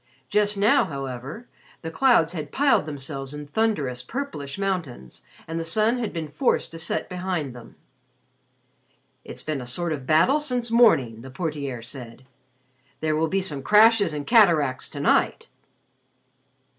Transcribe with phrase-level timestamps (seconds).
[0.29, 1.47] Just now, however,
[1.83, 6.71] the clouds had piled themselves in thunderous, purplish mountains, and the sun had been forced
[6.71, 7.75] to set behind them.
[9.23, 12.25] "It's been a sort of battle since morning," the ___portier___ said.
[12.99, 15.49] "There will be some crashes and cataracts to night."